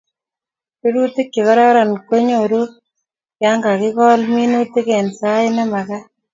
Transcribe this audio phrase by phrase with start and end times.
[0.83, 2.71] rurutik chekororon kenyoruu
[3.43, 6.03] yakakikol minutik en sait nemakat